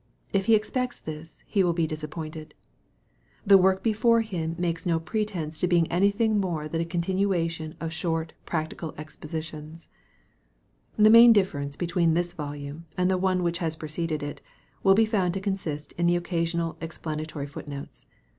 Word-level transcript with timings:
If 0.33 0.47
he 0.47 0.55
expects 0.55 0.97
this 0.99 1.43
he 1.45 1.63
will 1.63 1.73
be 1.73 1.85
dis 1.85 2.03
appointed. 2.03 2.55
The 3.45 3.59
work 3.59 3.83
before 3.83 4.21
him 4.21 4.55
makes 4.57 4.83
no 4.83 4.99
pretence 4.99 5.59
to 5.59 5.67
being 5.67 5.85
anything 5.91 6.39
more 6.39 6.67
than 6.67 6.81
a 6.81 6.85
continuous 6.85 7.53
series 7.55 7.75
of 7.79 7.93
short 7.93 8.33
prac 8.47 8.71
tical 8.71 8.97
Expositions. 8.97 9.89
The 10.97 11.11
maui 11.11 11.27
difference 11.31 11.75
between 11.75 12.15
this 12.15 12.33
volume 12.33 12.87
and 12.97 13.11
the 13.11 13.17
one 13.19 13.43
which 13.43 13.59
has 13.59 13.75
preceded 13.75 14.23
it, 14.23 14.41
will 14.81 14.95
be 14.95 15.05
found 15.05 15.35
to 15.35 15.39
consist 15.39 15.91
in 15.99 16.07
the 16.07 16.15
occasional 16.15 16.77
explanatory 16.81 17.45
foot 17.45 17.67
notes. 17.67 18.07